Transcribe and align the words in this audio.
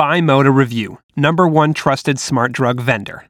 BuyModa 0.00 0.50
Review, 0.50 0.98
number 1.14 1.46
one 1.46 1.74
trusted 1.74 2.18
smart 2.18 2.52
drug 2.52 2.80
vendor. 2.80 3.26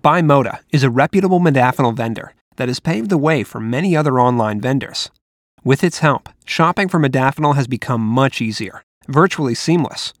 BuyModa 0.00 0.60
is 0.70 0.84
a 0.84 0.90
reputable 0.90 1.40
modafinil 1.40 1.96
vendor 1.96 2.34
that 2.54 2.68
has 2.68 2.78
paved 2.78 3.10
the 3.10 3.18
way 3.18 3.42
for 3.42 3.58
many 3.58 3.96
other 3.96 4.20
online 4.20 4.60
vendors. 4.60 5.10
With 5.64 5.82
its 5.82 5.98
help, 5.98 6.28
shopping 6.44 6.88
for 6.88 7.00
modafinil 7.00 7.56
has 7.56 7.66
become 7.66 8.00
much 8.00 8.40
easier, 8.40 8.84
virtually 9.08 9.56
seamless. 9.56 10.12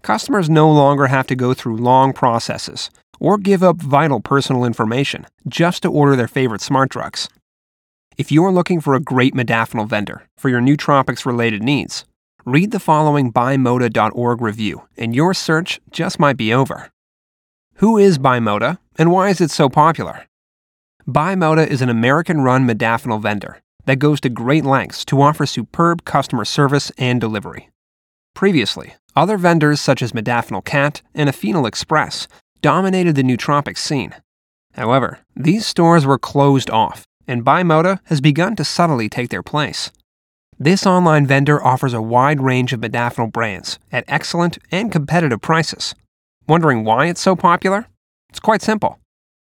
Customers 0.00 0.48
no 0.48 0.70
longer 0.70 1.08
have 1.08 1.26
to 1.26 1.36
go 1.36 1.52
through 1.52 1.76
long 1.76 2.14
processes 2.14 2.88
or 3.20 3.36
give 3.36 3.62
up 3.62 3.76
vital 3.76 4.20
personal 4.20 4.64
information 4.64 5.26
just 5.46 5.82
to 5.82 5.92
order 5.92 6.16
their 6.16 6.26
favorite 6.26 6.62
smart 6.62 6.88
drugs. 6.88 7.28
If 8.16 8.32
you're 8.32 8.50
looking 8.50 8.80
for 8.80 8.94
a 8.94 9.00
great 9.00 9.34
modafinil 9.34 9.88
vendor 9.88 10.26
for 10.38 10.48
your 10.48 10.62
nootropics 10.62 11.26
related 11.26 11.62
needs, 11.62 12.06
read 12.46 12.70
the 12.70 12.78
following 12.78 13.32
bimota.org 13.32 14.40
review 14.40 14.86
and 14.96 15.16
your 15.16 15.34
search 15.34 15.80
just 15.90 16.20
might 16.20 16.36
be 16.36 16.54
over. 16.54 16.92
Who 17.78 17.98
is 17.98 18.18
BuyModa 18.18 18.78
and 18.96 19.10
why 19.10 19.30
is 19.30 19.40
it 19.40 19.50
so 19.50 19.68
popular? 19.68 20.26
BuyModa 21.08 21.66
is 21.66 21.82
an 21.82 21.88
American 21.88 22.42
run 22.42 22.64
modafinil 22.64 23.20
vendor 23.20 23.60
that 23.86 23.96
goes 23.98 24.20
to 24.20 24.28
great 24.28 24.64
lengths 24.64 25.04
to 25.06 25.20
offer 25.20 25.44
superb 25.44 26.04
customer 26.04 26.44
service 26.44 26.92
and 26.96 27.20
delivery. 27.20 27.68
Previously, 28.32 28.94
other 29.16 29.38
vendors 29.38 29.80
such 29.80 30.00
as 30.00 30.12
Modafinil 30.12 30.64
Cat 30.64 31.02
and 31.16 31.28
Afinil 31.28 31.66
Express 31.66 32.28
dominated 32.62 33.16
the 33.16 33.22
nootropics 33.24 33.78
scene. 33.78 34.14
However, 34.74 35.18
these 35.34 35.66
stores 35.66 36.06
were 36.06 36.18
closed 36.18 36.70
off, 36.70 37.06
and 37.26 37.44
BuyModa 37.44 37.98
has 38.04 38.20
begun 38.20 38.54
to 38.56 38.64
subtly 38.64 39.08
take 39.08 39.30
their 39.30 39.42
place. 39.42 39.90
This 40.58 40.86
online 40.86 41.26
vendor 41.26 41.62
offers 41.62 41.92
a 41.92 42.00
wide 42.00 42.40
range 42.40 42.72
of 42.72 42.80
modafinil 42.80 43.30
brands 43.30 43.78
at 43.92 44.04
excellent 44.08 44.56
and 44.72 44.90
competitive 44.90 45.42
prices. 45.42 45.94
Wondering 46.48 46.82
why 46.82 47.06
it's 47.06 47.20
so 47.20 47.36
popular? 47.36 47.88
It's 48.30 48.40
quite 48.40 48.62
simple. 48.62 48.98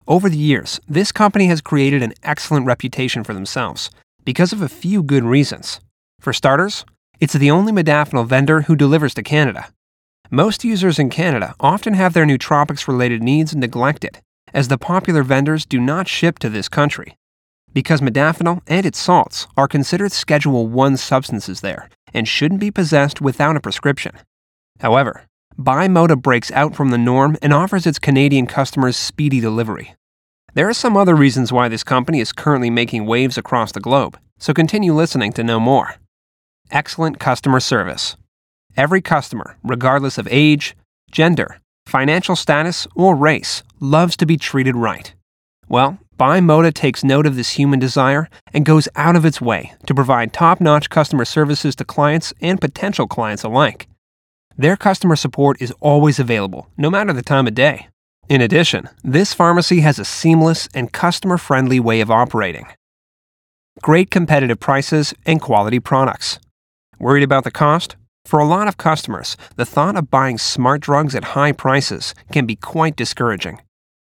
Over 0.08 0.30
the 0.30 0.38
years, 0.38 0.80
this 0.88 1.12
company 1.12 1.48
has 1.48 1.62
created 1.62 2.04
an 2.04 2.14
excellent 2.22 2.68
reputation 2.68 3.24
for 3.24 3.34
themselves 3.34 3.90
because 4.24 4.54
of 4.54 4.62
a 4.62 4.70
few 4.70 5.02
good 5.02 5.24
reasons. 5.24 5.80
For 6.20 6.32
starters, 6.32 6.86
it's 7.20 7.34
the 7.34 7.50
only 7.50 7.72
modafinil 7.72 8.28
vendor 8.28 8.62
who 8.62 8.76
delivers 8.76 9.16
to 9.16 9.24
Canada. 9.24 9.70
Most 10.30 10.64
users 10.64 11.00
in 11.00 11.10
Canada 11.10 11.56
often 11.60 11.96
have 11.96 12.14
their 12.14 12.26
nootropics 12.26 12.88
related 12.88 13.24
needs 13.24 13.56
neglected, 13.56 14.20
as 14.54 14.68
the 14.68 14.78
popular 14.78 15.24
vendors 15.24 15.66
do 15.66 15.80
not 15.80 16.08
ship 16.08 16.38
to 16.38 16.50
this 16.50 16.70
country. 16.70 17.16
Because 17.74 18.02
modafinil 18.02 18.62
and 18.68 18.86
its 18.86 19.00
salts 19.00 19.48
are 19.56 19.68
considered 19.68 20.12
Schedule 20.12 20.68
1 20.68 20.98
substances 20.98 21.62
there 21.62 21.90
and 22.14 22.28
shouldn't 22.28 22.60
be 22.60 22.72
possessed 22.72 23.22
without 23.22 23.56
a 23.56 23.62
prescription. 23.62 24.14
However, 24.80 25.24
BuyModa 25.58 26.20
breaks 26.20 26.52
out 26.52 26.76
from 26.76 26.90
the 26.90 26.98
norm 26.98 27.38
and 27.42 27.54
offers 27.54 27.86
its 27.86 28.00
Canadian 28.00 28.48
customers 28.48 28.98
speedy 28.98 29.40
delivery. 29.40 29.96
There 30.54 30.68
are 30.68 30.74
some 30.74 30.98
other 30.98 31.16
reasons 31.16 31.52
why 31.52 31.68
this 31.68 31.84
company 31.84 32.20
is 32.20 32.32
currently 32.32 32.70
making 32.70 33.06
waves 33.06 33.38
across 33.38 33.72
the 33.72 33.80
globe, 33.80 34.18
so 34.40 34.54
continue 34.54 34.94
listening 34.94 35.32
to 35.34 35.44
know 35.44 35.60
more. 35.60 35.96
Excellent 36.72 37.20
customer 37.20 37.60
service. 37.60 38.16
Every 38.76 39.02
customer, 39.02 39.58
regardless 39.64 40.18
of 40.18 40.28
age, 40.32 40.76
gender, 41.12 41.60
financial 41.86 42.36
status, 42.36 42.88
or 42.96 43.16
race, 43.16 43.62
loves 43.80 44.16
to 44.18 44.26
be 44.26 44.38
treated 44.38 44.76
right. 44.76 45.14
Well, 45.68 46.00
BuyModa 46.20 46.74
takes 46.74 47.02
note 47.02 47.26
of 47.26 47.38
this 47.38 47.52
human 47.52 47.80
desire 47.80 48.30
and 48.54 48.66
goes 48.66 48.90
out 48.98 49.16
of 49.16 49.24
its 49.24 49.40
way 49.40 49.72
to 49.86 49.96
provide 49.96 50.34
top 50.34 50.60
notch 50.60 50.90
customer 50.90 51.24
services 51.24 51.78
to 51.78 51.86
clients 51.86 52.34
and 52.42 52.60
potential 52.60 53.08
clients 53.08 53.44
alike. 53.44 53.88
Their 54.58 54.76
customer 54.76 55.16
support 55.16 55.62
is 55.62 55.74
always 55.80 56.20
available, 56.20 56.68
no 56.76 56.90
matter 56.90 57.14
the 57.14 57.22
time 57.22 57.48
of 57.48 57.56
day. 57.56 57.88
In 58.28 58.42
addition, 58.42 58.90
this 59.02 59.34
pharmacy 59.34 59.80
has 59.80 59.98
a 59.98 60.04
seamless 60.04 60.68
and 60.74 60.92
customer 60.92 61.38
friendly 61.38 61.80
way 61.80 62.02
of 62.02 62.12
operating. 62.12 62.68
Great 63.82 64.12
competitive 64.12 64.60
prices 64.60 65.14
and 65.26 65.42
quality 65.42 65.80
products. 65.80 66.38
Worried 67.00 67.24
about 67.24 67.46
the 67.46 67.52
cost? 67.52 67.96
For 68.26 68.40
a 68.40 68.46
lot 68.46 68.68
of 68.68 68.76
customers, 68.76 69.38
the 69.56 69.66
thought 69.66 69.96
of 69.96 70.12
buying 70.12 70.38
smart 70.38 70.82
drugs 70.82 71.16
at 71.16 71.24
high 71.24 71.54
prices 71.54 72.14
can 72.34 72.46
be 72.46 72.58
quite 72.58 72.98
discouraging. 72.98 73.62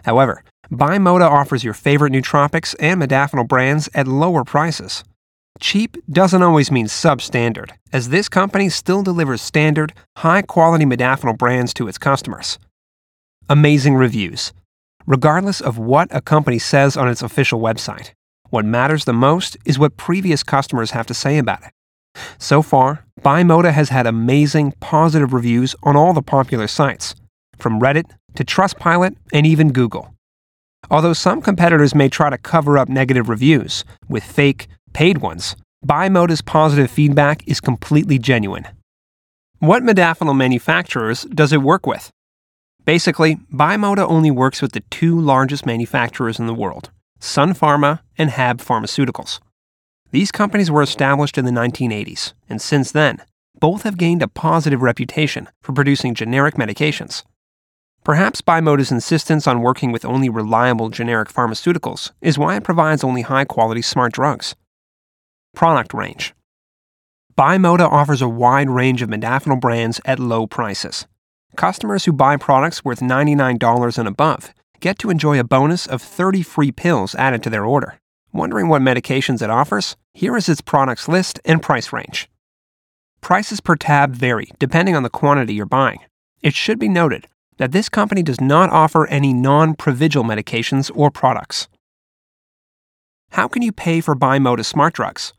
However, 0.04 0.44
BuyModa 0.72 1.30
offers 1.30 1.64
your 1.64 1.74
favorite 1.74 2.14
nootropics 2.14 2.76
and 2.80 3.02
modafinil 3.02 3.48
brands 3.48 3.90
at 3.94 4.08
lower 4.08 4.44
prices. 4.44 5.04
Cheap 5.60 5.98
doesn't 6.10 6.42
always 6.42 6.72
mean 6.72 6.88
substandard, 6.88 7.72
as 7.92 8.10
this 8.10 8.28
company 8.28 8.70
still 8.70 9.04
delivers 9.04 9.42
standard, 9.42 9.94
high 10.18 10.42
quality 10.42 10.86
modafinil 10.86 11.38
brands 11.38 11.74
to 11.76 11.88
its 11.88 11.98
customers. 11.98 12.58
Amazing 13.50 13.96
reviews. 13.96 14.52
Regardless 15.06 15.62
of 15.62 15.78
what 15.78 16.08
a 16.12 16.22
company 16.22 16.58
says 16.58 16.98
on 16.98 17.08
its 17.08 17.22
official 17.22 17.60
website, 17.60 18.12
what 18.50 18.66
matters 18.66 19.06
the 19.06 19.14
most 19.14 19.58
is 19.66 19.78
what 19.78 19.98
previous 19.98 20.44
customers 20.44 20.92
have 20.92 21.06
to 21.08 21.14
say 21.14 21.38
about 21.38 21.64
it. 21.64 21.72
So 22.38 22.62
far, 22.62 23.06
BuyModa 23.22 23.74
has 23.74 23.90
had 23.90 24.08
amazing 24.08 24.74
positive 24.80 25.34
reviews 25.34 25.76
on 25.84 25.96
all 25.96 26.14
the 26.14 26.22
popular 26.22 26.68
sites, 26.68 27.16
from 27.64 27.80
Reddit 27.80 28.12
to 28.36 28.44
Trustpilot 28.44 29.16
and 29.32 29.48
even 29.48 29.72
Google. 29.72 30.14
Although 30.92 31.14
some 31.14 31.42
competitors 31.42 31.96
may 31.96 32.10
try 32.10 32.30
to 32.30 32.38
cover 32.38 32.78
up 32.78 32.90
negative 32.90 33.30
reviews 33.30 33.86
with 34.08 34.24
fake, 34.24 34.68
paid 34.94 35.20
ones, 35.20 35.56
BuyModa's 35.84 36.42
positive 36.42 36.92
feedback 36.92 37.48
is 37.48 37.60
completely 37.62 38.20
genuine. 38.20 38.68
What 39.60 39.82
modafinil 39.82 40.36
manufacturers 40.36 41.24
does 41.24 41.54
it 41.54 41.62
work 41.62 41.88
with? 41.88 42.12
Basically, 42.86 43.38
BuyModa 43.52 44.06
only 44.08 44.30
works 44.30 44.62
with 44.62 44.74
the 44.74 44.84
two 44.92 45.18
largest 45.20 45.66
manufacturers 45.66 46.38
in 46.38 46.48
the 46.48 46.54
world, 46.54 46.92
Sun 47.20 47.54
Pharma 47.54 48.02
and 48.18 48.30
Hab 48.30 48.60
Pharmaceuticals. 48.60 49.40
These 50.12 50.32
companies 50.32 50.70
were 50.70 50.82
established 50.82 51.38
in 51.38 51.46
the 51.46 51.52
1980s, 51.52 52.34
and 52.50 52.62
since 52.62 52.92
then, 52.92 53.20
both 53.60 53.84
have 53.84 53.98
gained 53.98 54.22
a 54.22 54.28
positive 54.28 54.82
reputation 54.82 55.48
for 55.62 55.72
producing 55.72 56.14
generic 56.14 56.56
medications. 56.56 57.24
Perhaps 58.04 58.42
BuyModa's 58.42 58.92
insistence 58.92 59.48
on 59.48 59.62
working 59.62 59.94
with 59.94 60.04
only 60.04 60.28
reliable 60.28 60.90
generic 60.90 61.30
pharmaceuticals 61.30 62.12
is 62.20 62.38
why 62.38 62.58
it 62.58 62.64
provides 62.66 63.02
only 63.02 63.22
high 63.22 63.46
quality 63.46 63.82
smart 63.82 64.12
drugs. 64.12 64.56
Product 65.56 65.94
range 65.94 66.34
BuyModa 67.38 67.90
offers 67.90 68.22
a 68.22 68.28
wide 68.28 68.70
range 68.70 69.02
of 69.02 69.10
modafinil 69.10 69.62
brands 69.62 70.02
at 70.04 70.20
low 70.20 70.46
prices. 70.46 71.08
Customers 71.56 72.04
who 72.04 72.12
buy 72.12 72.36
products 72.36 72.84
worth 72.84 73.00
$99 73.00 73.98
and 73.98 74.08
above 74.10 74.54
get 74.82 75.00
to 75.00 75.10
enjoy 75.10 75.40
a 75.40 75.46
bonus 75.46 75.88
of 75.88 76.02
30 76.02 76.44
free 76.44 76.74
pills 76.74 77.16
added 77.16 77.42
to 77.44 77.50
their 77.50 77.66
order. 77.66 78.00
Wondering 78.34 78.68
what 78.68 78.82
medications 78.82 79.42
it 79.42 79.50
offers? 79.50 79.96
Here 80.14 80.36
is 80.36 80.50
its 80.50 80.60
products 80.60 81.08
list 81.08 81.40
and 81.46 81.62
price 81.62 81.94
range. 81.94 82.30
Prices 83.22 83.62
per 83.62 83.78
tab 83.78 84.14
vary 84.14 84.52
depending 84.60 84.94
on 84.94 85.04
the 85.04 85.10
quantity 85.10 85.54
you're 85.54 85.66
buying. 85.66 86.00
It 86.42 86.54
should 86.54 86.80
be 86.80 86.90
noted 86.90 87.30
that 87.58 87.72
this 87.72 87.90
company 87.90 88.24
does 88.24 88.42
not 88.42 88.70
offer 88.70 89.08
any 89.08 89.34
non 89.34 89.76
Provigil 89.76 90.24
medications 90.24 90.92
or 90.96 91.12
products. 91.12 91.68
How 93.32 93.48
can 93.48 93.62
you 93.62 93.72
pay 93.72 94.00
for 94.02 94.16
BuyModa 94.16 94.64
smart 94.64 94.94
drugs? 94.94 95.34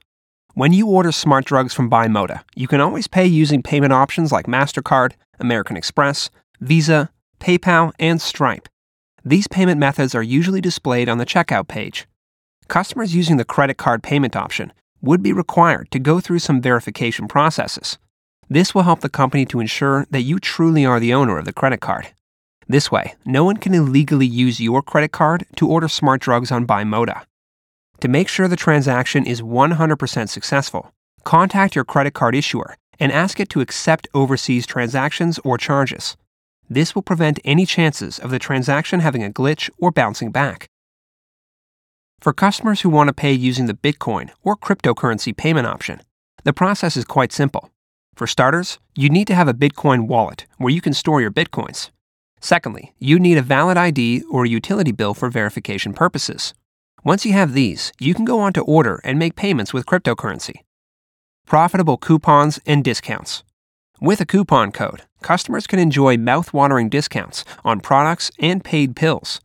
When 0.54 0.72
you 0.72 0.88
order 0.88 1.12
smart 1.12 1.44
drugs 1.44 1.74
from 1.74 1.90
BuyModa, 1.90 2.42
you 2.54 2.68
can 2.68 2.80
always 2.80 3.08
pay 3.08 3.26
using 3.26 3.62
payment 3.62 3.92
options 3.92 4.32
like 4.32 4.46
MasterCard, 4.46 5.12
American 5.38 5.76
Express, 5.76 6.30
Visa, 6.60 7.10
PayPal, 7.40 7.92
and 7.98 8.20
Stripe. 8.20 8.68
These 9.24 9.48
payment 9.48 9.80
methods 9.80 10.14
are 10.14 10.22
usually 10.22 10.60
displayed 10.60 11.08
on 11.08 11.18
the 11.18 11.26
checkout 11.26 11.66
page. 11.66 12.06
Customers 12.68 13.14
using 13.14 13.36
the 13.36 13.44
credit 13.44 13.78
card 13.78 14.02
payment 14.02 14.36
option 14.36 14.72
would 15.00 15.22
be 15.22 15.32
required 15.32 15.90
to 15.90 15.98
go 15.98 16.20
through 16.20 16.38
some 16.38 16.60
verification 16.62 17.28
processes. 17.28 17.98
This 18.48 18.74
will 18.74 18.82
help 18.82 19.00
the 19.00 19.08
company 19.08 19.46
to 19.46 19.60
ensure 19.60 20.06
that 20.10 20.22
you 20.22 20.38
truly 20.38 20.84
are 20.84 21.00
the 21.00 21.14
owner 21.14 21.38
of 21.38 21.44
the 21.44 21.52
credit 21.52 21.80
card. 21.80 22.08
This 22.68 22.90
way, 22.90 23.14
no 23.24 23.44
one 23.44 23.56
can 23.58 23.74
illegally 23.74 24.26
use 24.26 24.60
your 24.60 24.82
credit 24.82 25.12
card 25.12 25.44
to 25.56 25.68
order 25.68 25.88
smart 25.88 26.20
drugs 26.20 26.50
on 26.50 26.66
BuyModa. 26.66 27.24
To 28.00 28.08
make 28.08 28.28
sure 28.28 28.48
the 28.48 28.56
transaction 28.56 29.26
is 29.26 29.42
100% 29.42 30.28
successful, 30.28 30.92
contact 31.24 31.74
your 31.74 31.84
credit 31.84 32.14
card 32.14 32.34
issuer 32.34 32.76
and 33.00 33.10
ask 33.12 33.40
it 33.40 33.48
to 33.50 33.60
accept 33.60 34.08
overseas 34.14 34.66
transactions 34.66 35.38
or 35.44 35.58
charges. 35.58 36.16
This 36.68 36.94
will 36.94 37.02
prevent 37.02 37.40
any 37.44 37.66
chances 37.66 38.18
of 38.18 38.30
the 38.30 38.38
transaction 38.38 39.00
having 39.00 39.22
a 39.22 39.30
glitch 39.30 39.68
or 39.78 39.90
bouncing 39.90 40.30
back. 40.30 40.68
For 42.20 42.32
customers 42.32 42.80
who 42.80 42.88
want 42.88 43.08
to 43.08 43.14
pay 43.14 43.32
using 43.32 43.66
the 43.66 43.74
Bitcoin 43.74 44.30
or 44.42 44.56
cryptocurrency 44.56 45.36
payment 45.36 45.66
option, 45.66 46.00
the 46.44 46.54
process 46.54 46.96
is 46.96 47.04
quite 47.04 47.32
simple. 47.32 47.70
For 48.14 48.28
starters, 48.28 48.78
you 48.94 49.08
need 49.08 49.26
to 49.26 49.34
have 49.34 49.48
a 49.48 49.54
Bitcoin 49.54 50.06
wallet 50.06 50.46
where 50.58 50.72
you 50.72 50.80
can 50.80 50.92
store 50.92 51.20
your 51.20 51.32
Bitcoins. 51.32 51.90
Secondly, 52.40 52.94
you 53.00 53.18
need 53.18 53.38
a 53.38 53.42
valid 53.42 53.76
ID 53.76 54.22
or 54.30 54.44
a 54.44 54.48
utility 54.48 54.92
bill 54.92 55.14
for 55.14 55.30
verification 55.30 55.92
purposes. 55.92 56.54
Once 57.02 57.26
you 57.26 57.32
have 57.32 57.54
these, 57.54 57.92
you 57.98 58.14
can 58.14 58.24
go 58.24 58.38
on 58.38 58.52
to 58.52 58.62
order 58.62 59.00
and 59.02 59.18
make 59.18 59.34
payments 59.34 59.74
with 59.74 59.86
cryptocurrency. 59.86 60.54
Profitable 61.44 61.96
coupons 61.96 62.60
and 62.66 62.84
discounts. 62.84 63.42
With 64.00 64.20
a 64.20 64.26
coupon 64.26 64.70
code, 64.70 65.02
customers 65.22 65.66
can 65.66 65.78
enjoy 65.78 66.16
mouth-watering 66.16 66.90
discounts 66.90 67.44
on 67.64 67.80
products 67.80 68.30
and 68.38 68.62
paid 68.62 68.94
pills. 68.94 69.40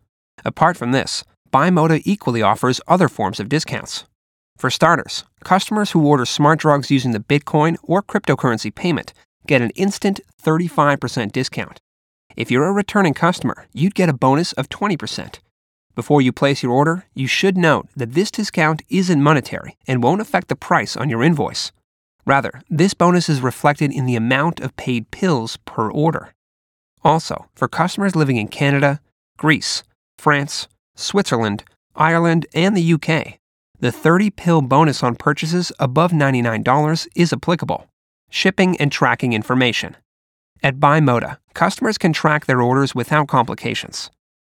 Apart 0.46 0.78
from 0.78 0.92
this, 0.92 1.24
BuyModa 1.52 2.02
equally 2.06 2.44
offers 2.44 2.82
other 2.88 3.10
forms 3.10 3.40
of 3.40 3.50
discounts. 3.50 4.06
For 4.60 4.70
starters, 4.70 5.24
customers 5.46 5.92
who 5.92 6.06
order 6.06 6.26
smart 6.26 6.60
drugs 6.60 6.92
using 6.92 7.14
the 7.14 7.22
Bitcoin 7.22 7.78
or 7.82 8.04
cryptocurrency 8.04 8.76
payment 8.76 9.14
get 9.48 9.62
an 9.62 9.70
instant 9.70 10.20
35% 10.44 11.32
discount. 11.32 11.80
If 12.36 12.52
you're 12.52 12.66
a 12.66 12.74
returning 12.74 13.14
customer, 13.14 13.68
you'd 13.72 13.96
get 13.96 14.10
a 14.10 14.14
bonus 14.14 14.52
of 14.52 14.68
20%. 14.68 15.40
Before 15.96 16.22
you 16.22 16.34
place 16.34 16.62
your 16.62 16.74
order, 16.74 17.06
you 17.14 17.26
should 17.26 17.56
note 17.56 17.88
that 17.96 18.16
this 18.16 18.32
discount 18.32 18.82
isn't 18.90 19.24
monetary 19.24 19.78
and 19.88 20.04
won't 20.04 20.20
affect 20.20 20.50
the 20.50 20.58
price 20.58 20.98
on 20.98 21.10
your 21.10 21.24
invoice. 21.24 21.72
Rather, 22.26 22.62
this 22.70 22.94
bonus 22.94 23.30
is 23.30 23.40
reflected 23.40 23.94
in 23.94 24.06
the 24.06 24.18
amount 24.18 24.60
of 24.60 24.76
paid 24.76 25.10
pills 25.10 25.56
per 25.64 25.90
order. 25.90 26.34
Also, 27.02 27.46
for 27.56 27.70
customers 27.70 28.14
living 28.14 28.36
in 28.36 28.50
Canada, 28.50 29.00
Greece, 29.38 29.84
France, 30.18 30.68
Switzerland, 30.96 31.64
Ireland, 31.96 32.46
and 32.54 32.76
the 32.76 32.94
UK, 32.94 33.39
the 33.80 33.92
30 33.92 34.30
pill 34.32 34.62
bonus 34.62 35.02
on 35.04 35.16
purchases 35.16 35.72
above 35.80 36.12
$99 36.12 37.08
is 37.16 37.32
applicable. 37.32 37.86
Shipping 38.30 38.78
and 38.78 38.92
tracking 38.92 39.34
information. 39.34 39.96
At 40.62 40.80
BuyModa, 40.80 41.38
customers 41.54 41.98
can 41.98 42.12
track 42.12 42.46
their 42.46 42.62
orders 42.62 42.94
without 42.94 43.30
complications. 43.30 44.10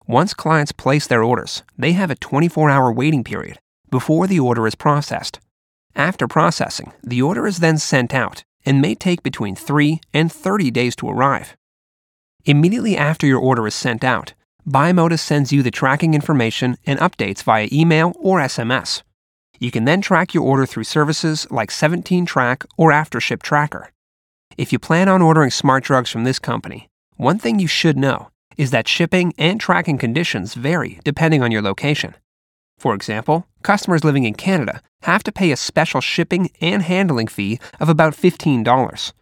Once 0.07 0.35
clients 0.35 0.71
place 0.71 1.07
their 1.07 1.23
orders, 1.23 1.63
they 1.77 1.93
have 1.93 2.11
a 2.11 2.15
24 2.15 2.69
hour 2.69 2.91
waiting 2.93 3.23
period 3.23 3.57
before 3.89 4.27
the 4.27 4.39
order 4.39 4.67
is 4.67 4.75
processed. 4.75 5.39
After 5.95 6.27
processing, 6.27 6.91
the 7.01 7.21
order 7.21 7.47
is 7.47 7.59
then 7.59 7.77
sent 7.79 8.13
out 8.13 8.43
and 8.65 8.81
may 8.81 8.93
take 8.93 9.23
between 9.23 9.55
3 9.55 9.99
and 10.13 10.31
30 10.31 10.69
days 10.69 10.95
to 10.97 11.09
arrive. 11.09 11.55
Immediately 12.45 12.95
after 12.95 13.25
your 13.25 13.39
order 13.39 13.65
is 13.65 13.73
sent 13.73 14.03
out, 14.03 14.33
BuyModa 14.69 15.17
sends 15.17 15.51
you 15.51 15.63
the 15.63 15.71
tracking 15.71 16.13
information 16.13 16.77
and 16.85 16.99
updates 16.99 17.41
via 17.41 17.67
email 17.71 18.13
or 18.19 18.39
SMS. 18.39 19.01
You 19.59 19.71
can 19.71 19.85
then 19.85 20.01
track 20.01 20.33
your 20.33 20.43
order 20.43 20.65
through 20.65 20.83
services 20.83 21.47
like 21.49 21.71
17 21.71 22.25
Track 22.25 22.65
or 22.77 22.91
AfterShip 22.91 23.41
Tracker. 23.41 23.91
If 24.57 24.71
you 24.71 24.79
plan 24.79 25.09
on 25.09 25.21
ordering 25.21 25.51
smart 25.51 25.83
drugs 25.83 26.09
from 26.09 26.23
this 26.23 26.39
company, 26.39 26.89
one 27.17 27.39
thing 27.39 27.59
you 27.59 27.67
should 27.67 27.97
know 27.97 28.29
is 28.57 28.71
that 28.71 28.87
shipping 28.87 29.33
and 29.37 29.59
tracking 29.59 29.97
conditions 29.97 30.53
vary 30.53 30.99
depending 31.03 31.41
on 31.41 31.51
your 31.51 31.61
location. 31.61 32.15
For 32.77 32.93
example, 32.93 33.47
customers 33.63 34.03
living 34.03 34.25
in 34.25 34.33
Canada 34.33 34.81
have 35.03 35.23
to 35.23 35.31
pay 35.31 35.51
a 35.51 35.57
special 35.57 36.01
shipping 36.01 36.51
and 36.61 36.83
handling 36.83 37.27
fee 37.27 37.59
of 37.79 37.89
about 37.89 38.13
$15. 38.13 39.13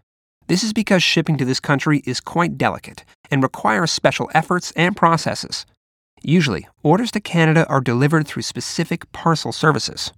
This 0.47 0.63
is 0.63 0.73
because 0.73 1.03
shipping 1.03 1.37
to 1.37 1.45
this 1.45 1.59
country 1.59 2.01
is 2.05 2.19
quite 2.19 2.57
delicate 2.57 3.05
and 3.31 3.41
requires 3.41 3.91
special 3.91 4.29
efforts 4.33 4.71
and 4.75 4.95
processes. 4.95 5.65
Usually, 6.21 6.67
orders 6.83 7.11
to 7.11 7.19
Canada 7.19 7.65
are 7.67 7.81
delivered 7.81 8.27
through 8.27 8.43
specific 8.43 9.11
parcel 9.11 9.51
services. 9.51 10.11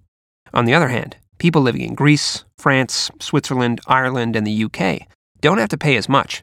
On 0.54 0.64
the 0.64 0.74
other 0.74 0.88
hand, 0.88 1.16
people 1.38 1.62
living 1.62 1.82
in 1.82 1.94
Greece, 1.94 2.44
France, 2.56 3.10
Switzerland, 3.20 3.80
Ireland, 3.86 4.36
and 4.36 4.46
the 4.46 4.64
UK 4.64 5.06
don't 5.40 5.58
have 5.58 5.68
to 5.70 5.78
pay 5.78 5.96
as 5.96 6.08
much. 6.08 6.42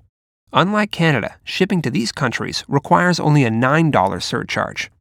Unlike 0.52 0.92
Canada, 0.92 1.36
shipping 1.44 1.82
to 1.82 1.90
these 1.90 2.12
countries 2.12 2.64
requires 2.68 3.20
only 3.20 3.44
a 3.44 3.50
$9 3.50 4.22
surcharge. 4.22 4.92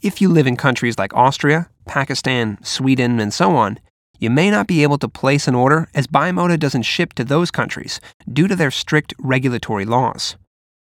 If 0.00 0.20
you 0.20 0.28
live 0.28 0.46
in 0.46 0.56
countries 0.56 0.98
like 0.98 1.14
Austria, 1.14 1.68
Pakistan, 1.86 2.58
Sweden, 2.62 3.20
and 3.20 3.32
so 3.32 3.56
on, 3.56 3.78
you 4.18 4.30
may 4.30 4.50
not 4.50 4.66
be 4.66 4.82
able 4.82 4.98
to 4.98 5.08
place 5.08 5.46
an 5.46 5.54
order 5.54 5.88
as 5.94 6.06
BuyModa 6.06 6.58
doesn't 6.58 6.82
ship 6.82 7.12
to 7.14 7.24
those 7.24 7.50
countries 7.50 8.00
due 8.32 8.48
to 8.48 8.56
their 8.56 8.70
strict 8.70 9.12
regulatory 9.18 9.84
laws. 9.84 10.36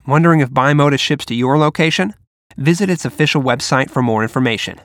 Wondering 0.08 0.40
if 0.40 0.50
BuyModa 0.50 1.00
ships 1.00 1.26
to 1.26 1.36
your 1.36 1.58
location? 1.58 2.14
Visit 2.58 2.90
its 2.90 3.06
official 3.06 3.42
website 3.42 3.90
for 3.90 4.02
more 4.02 4.24
information. 4.24 4.80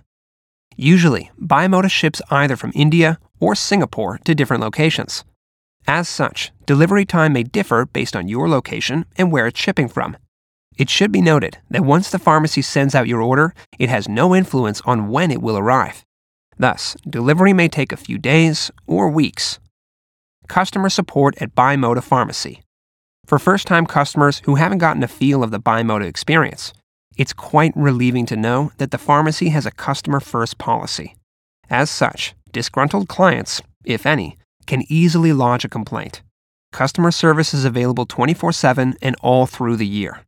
Usually, 0.81 1.33
BuyModa 1.43 1.91
ships 1.91 2.23
either 2.31 2.55
from 2.55 2.71
India 2.73 3.19
or 3.41 3.57
Singapore 3.57 4.19
to 4.19 4.33
different 4.33 4.63
locations. 4.63 5.25
As 5.89 6.09
such, 6.09 6.53
delivery 6.67 7.05
time 7.05 7.33
may 7.33 7.43
differ 7.43 7.87
based 7.87 8.15
on 8.15 8.29
your 8.29 8.49
location 8.49 9.05
and 9.17 9.33
where 9.33 9.49
it's 9.49 9.59
shipping 9.59 9.89
from. 9.89 10.17
It 10.77 10.89
should 10.89 11.11
be 11.11 11.21
noted 11.21 11.59
that 11.69 11.85
once 11.85 12.13
the 12.13 12.21
pharmacy 12.21 12.63
sends 12.63 12.95
out 12.95 13.09
your 13.09 13.21
order, 13.21 13.55
it 13.81 13.89
has 13.89 14.09
no 14.09 14.37
influence 14.37 14.81
on 14.83 15.09
when 15.09 15.33
it 15.33 15.43
will 15.43 15.59
arrive. 15.59 16.05
Thus, 16.57 16.97
delivery 17.11 17.53
may 17.53 17.67
take 17.67 17.91
a 17.91 17.97
few 17.97 18.17
days 18.17 18.71
or 18.87 19.11
weeks. 19.11 19.59
Customer 20.47 20.91
support 20.91 21.43
at 21.43 21.57
BuyModa 21.57 22.05
Pharmacy. 22.05 22.63
For 23.27 23.41
first 23.41 23.67
time 23.67 23.85
customers 23.85 24.43
who 24.45 24.55
haven't 24.55 24.79
gotten 24.79 25.03
a 25.03 25.09
feel 25.09 25.43
of 25.43 25.51
the 25.51 25.59
BuyModa 25.59 26.05
experience, 26.07 26.73
it's 27.19 27.32
quite 27.32 27.73
relieving 27.75 28.25
to 28.26 28.37
know 28.37 28.70
that 28.79 28.93
the 28.93 28.97
pharmacy 28.97 29.49
has 29.49 29.67
a 29.67 29.73
customer 29.73 30.20
first 30.20 30.56
policy. 30.56 31.17
As 31.69 31.91
such, 31.91 32.35
disgruntled 32.53 33.09
clients, 33.09 33.61
if 33.85 34.06
any, 34.06 34.38
can 34.67 34.85
easily 34.88 35.32
lodge 35.32 35.65
a 35.65 35.69
complaint. 35.69 36.23
Customer 36.73 37.11
service 37.11 37.53
is 37.53 37.65
available 37.65 38.06
24 38.06 38.53
7 38.53 38.94
and 39.03 39.17
all 39.20 39.47
through 39.47 39.76
the 39.76 39.87
year. 39.87 40.20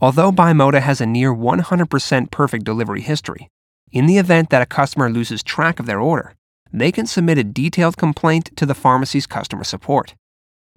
Although 0.00 0.32
BuyModa 0.32 0.80
has 0.80 1.00
a 1.00 1.06
near 1.06 1.34
100% 1.34 2.30
perfect 2.30 2.64
delivery 2.64 3.00
history, 3.00 3.48
in 3.90 4.06
the 4.06 4.18
event 4.18 4.50
that 4.50 4.62
a 4.62 4.66
customer 4.66 5.10
loses 5.10 5.42
track 5.42 5.80
of 5.80 5.86
their 5.86 6.00
order, 6.00 6.34
they 6.72 6.92
can 6.92 7.06
submit 7.06 7.38
a 7.38 7.44
detailed 7.44 7.96
complaint 7.96 8.50
to 8.56 8.64
the 8.64 8.74
pharmacy's 8.74 9.26
customer 9.26 9.64
support. 9.64 10.14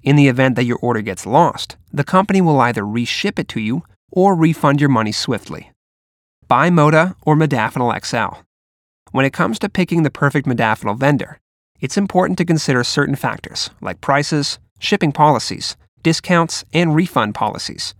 In 0.03 0.15
the 0.15 0.27
event 0.27 0.55
that 0.55 0.65
your 0.65 0.77
order 0.81 1.01
gets 1.01 1.25
lost, 1.25 1.77
the 1.91 2.03
company 2.03 2.41
will 2.41 2.59
either 2.59 2.85
reship 2.85 3.39
it 3.39 3.47
to 3.49 3.59
you 3.59 3.83
or 4.15 4.35
refund 4.35 4.81
your 4.81 4.89
money 4.89 5.11
swiftly. 5.11 5.71
Buy 6.47 6.71
Moda 6.71 7.15
or 7.21 7.35
Modafinil 7.35 8.03
XL. 8.03 8.41
When 9.11 9.25
it 9.25 9.33
comes 9.33 9.59
to 9.59 9.69
picking 9.69 10.03
the 10.03 10.09
perfect 10.09 10.47
modafinil 10.47 10.97
vendor, 10.97 11.39
it's 11.79 11.97
important 11.97 12.37
to 12.39 12.45
consider 12.45 12.83
certain 12.83 13.15
factors 13.15 13.69
like 13.81 14.01
prices, 14.01 14.57
shipping 14.79 15.11
policies, 15.11 15.77
discounts, 16.01 16.65
and 16.73 16.95
refund 16.95 17.35
policies. 17.35 17.93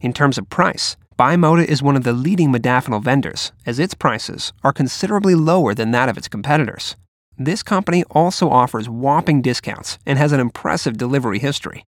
In 0.00 0.12
terms 0.12 0.38
of 0.38 0.50
price, 0.50 0.96
BuyModa 1.18 1.64
is 1.64 1.82
one 1.82 1.96
of 1.96 2.04
the 2.04 2.12
leading 2.12 2.52
modafinil 2.52 3.02
vendors, 3.02 3.52
as 3.66 3.78
its 3.78 3.94
prices 3.94 4.52
are 4.64 4.72
considerably 4.72 5.34
lower 5.34 5.74
than 5.74 5.90
that 5.92 6.08
of 6.08 6.16
its 6.16 6.28
competitors. 6.28 6.96
This 7.38 7.62
company 7.62 8.04
also 8.10 8.50
offers 8.50 8.88
whopping 8.88 9.42
discounts 9.42 9.98
and 10.06 10.18
has 10.18 10.32
an 10.32 10.40
impressive 10.40 10.96
delivery 10.96 11.38
history. 11.38 11.84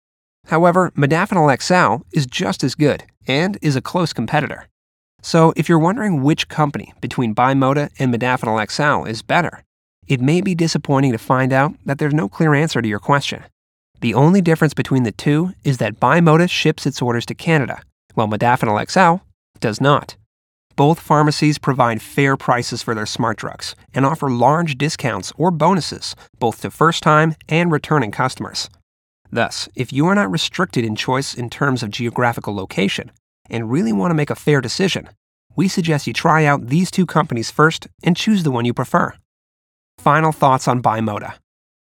However, 0.48 0.92
Modafinil 0.92 1.62
XL 1.62 2.04
is 2.12 2.26
just 2.26 2.64
as 2.64 2.76
good 2.76 3.04
and 3.30 3.58
is 3.62 3.78
a 3.78 3.82
close 3.82 4.12
competitor. 4.12 4.68
So, 5.22 5.54
if 5.56 5.70
you're 5.70 5.80
wondering 5.80 6.24
which 6.24 6.48
company 6.48 6.94
between 7.00 7.36
BuyModa 7.36 7.92
and 8.00 8.14
Modafinil 8.14 8.70
XL 8.70 9.08
is 9.08 9.22
better, 9.22 9.64
it 10.08 10.20
may 10.20 10.42
be 10.42 10.56
disappointing 10.56 11.12
to 11.12 11.18
find 11.18 11.54
out 11.54 11.74
that 11.86 12.00
there's 12.00 12.14
no 12.14 12.28
clear 12.28 12.54
answer 12.54 12.82
to 12.82 12.88
your 12.88 13.00
question. 13.00 13.44
The 14.02 14.14
only 14.14 14.42
difference 14.42 14.74
between 14.74 15.04
the 15.04 15.12
two 15.12 15.54
is 15.64 15.78
that 15.78 16.00
BuyModa 16.00 16.50
ships 16.50 16.86
its 16.86 17.02
orders 17.02 17.26
to 17.28 17.36
Canada, 17.36 17.84
while 18.16 18.28
Modafinil 18.28 18.90
XL 18.90 19.24
does 19.60 19.80
not. 19.80 20.16
Both 20.78 21.02
pharmacies 21.02 21.58
provide 21.58 22.02
fair 22.02 22.38
prices 22.38 22.82
for 22.82 22.96
their 22.96 23.06
smart 23.06 23.38
drugs 23.38 23.76
and 23.94 24.06
offer 24.06 24.30
large 24.32 24.78
discounts 24.78 25.34
or 25.38 25.52
bonuses 25.52 26.16
both 26.40 26.62
to 26.62 26.72
first 26.72 27.04
time 27.04 27.36
and 27.50 27.70
returning 27.70 28.12
customers. 28.12 28.70
Thus, 29.30 29.68
if 29.76 29.92
you 29.92 30.08
are 30.08 30.16
not 30.16 30.32
restricted 30.32 30.86
in 30.86 30.96
choice 30.96 31.36
in 31.36 31.50
terms 31.50 31.84
of 31.84 31.92
geographical 31.92 32.56
location 32.56 33.12
and 33.50 33.72
really 33.72 33.94
want 33.94 34.12
to 34.12 34.16
make 34.16 34.30
a 34.30 34.36
fair 34.36 34.62
decision, 34.62 35.10
we 35.56 35.68
suggest 35.68 36.08
you 36.08 36.14
try 36.14 36.46
out 36.46 36.68
these 36.68 36.92
two 36.92 37.06
companies 37.06 37.52
first 37.52 37.88
and 38.04 38.16
choose 38.16 38.44
the 38.44 38.52
one 38.52 38.66
you 38.66 38.74
prefer. 38.74 39.14
Final 39.98 40.32
thoughts 40.32 40.68
on 40.68 40.82
BuyModa. 40.82 41.34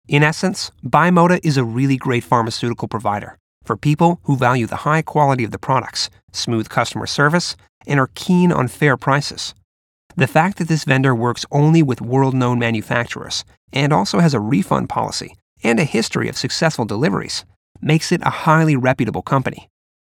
In 0.09 0.23
essence, 0.23 0.71
BuyModa 0.85 1.40
is 1.42 1.57
a 1.57 1.64
really 1.64 1.97
great 1.97 2.25
pharmaceutical 2.25 2.88
provider 2.88 3.38
for 3.64 3.76
people 3.76 4.21
who 4.25 4.37
value 4.37 4.66
the 4.66 4.85
high 4.85 5.02
quality 5.02 5.45
of 5.45 5.52
the 5.52 5.59
products, 5.59 6.11
smooth 6.33 6.69
customer 6.69 7.07
service, 7.07 7.57
and 7.87 8.00
are 8.00 8.11
keen 8.14 8.52
on 8.52 8.69
fair 8.69 8.97
prices. 8.97 9.54
The 10.16 10.26
fact 10.26 10.59
that 10.59 10.69
this 10.69 10.85
vendor 10.85 11.14
works 11.14 11.47
only 11.50 11.83
with 11.83 12.00
world 12.00 12.35
known 12.35 12.59
manufacturers 12.59 13.45
and 13.73 13.92
also 13.92 14.19
has 14.19 14.35
a 14.35 14.40
refund 14.40 14.88
policy 14.88 15.37
and 15.62 15.78
a 15.78 15.85
history 15.85 16.28
of 16.28 16.37
successful 16.37 16.85
deliveries 16.85 17.45
makes 17.81 18.12
it 18.12 18.21
a 18.23 18.31
highly 18.31 18.76
reputable 18.76 19.23
company. 19.23 19.69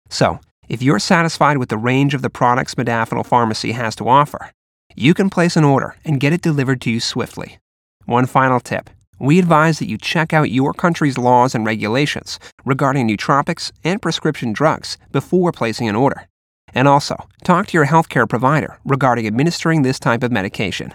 So, 0.10 0.40
if 0.70 0.84
you're 0.84 1.00
satisfied 1.00 1.58
with 1.58 1.70
the 1.70 1.78
range 1.78 2.14
of 2.14 2.22
the 2.22 2.30
products 2.30 2.76
Modafinil 2.76 3.26
Pharmacy 3.26 3.72
has 3.72 3.96
to 3.96 4.08
offer, 4.08 4.52
you 4.96 5.16
can 5.16 5.30
place 5.30 5.58
an 5.58 5.64
order 5.64 5.96
and 6.06 6.20
get 6.20 6.32
it 6.32 6.42
delivered 6.42 6.80
to 6.82 6.92
you 6.92 7.00
swiftly. 7.00 7.58
One 8.06 8.28
final 8.28 8.60
tip 8.60 8.90
we 9.20 9.38
advise 9.38 9.80
that 9.80 9.90
you 9.90 9.98
check 9.98 10.32
out 10.32 10.50
your 10.50 10.74
country's 10.74 11.18
laws 11.18 11.54
and 11.54 11.66
regulations 11.66 12.40
regarding 12.64 13.06
nootropics 13.08 13.72
and 13.84 14.02
prescription 14.02 14.54
drugs 14.54 14.98
before 15.12 15.52
placing 15.52 15.90
an 15.90 15.96
order. 15.96 16.28
And 16.74 16.88
also, 16.88 17.28
talk 17.44 17.68
to 17.68 17.78
your 17.78 17.88
healthcare 17.88 18.30
provider 18.30 18.80
regarding 18.86 19.28
administering 19.28 19.82
this 19.82 20.00
type 20.00 20.24
of 20.24 20.32
medication. 20.32 20.94